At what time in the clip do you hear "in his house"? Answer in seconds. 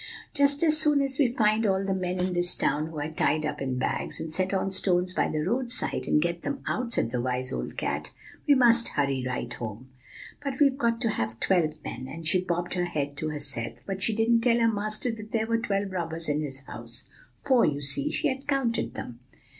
16.27-17.05